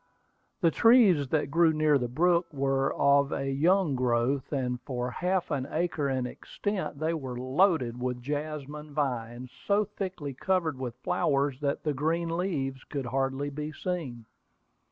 [0.61, 5.51] The trees that grew near the brook were of a young growth, and for half
[5.51, 11.59] an acre in extent they were loaded with jasmine vines so thickly covered with flowers
[11.59, 14.25] that the green leaves could hardly be seen.